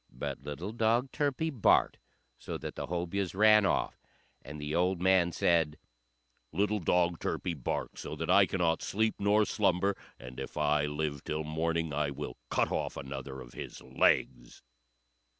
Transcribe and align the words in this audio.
But 0.11 0.41
little 0.41 0.71
dog 0.71 1.11
Turpie 1.11 1.51
barked 1.51 1.99
so 2.39 2.57
that 2.57 2.73
the 2.73 2.87
Hobyahs 2.87 3.35
ran 3.35 3.67
off; 3.67 4.01
and 4.41 4.59
the 4.59 4.73
old 4.73 4.99
man 4.99 5.31
said, 5.31 5.77
"Little 6.51 6.79
dog 6.79 7.19
Turpie 7.19 7.53
barks 7.53 8.01
so 8.01 8.15
that 8.15 8.27
I 8.27 8.47
cannot 8.47 8.81
sleep 8.81 9.13
nor 9.19 9.45
slumber, 9.45 9.95
and 10.17 10.39
if 10.39 10.57
I 10.57 10.87
live 10.87 11.23
till 11.23 11.43
morning 11.43 11.93
I 11.93 12.09
will 12.09 12.37
cut 12.49 12.71
off 12.71 12.97
another 12.97 13.41
of 13.41 13.53
his 13.53 13.79
legs." 13.83 14.63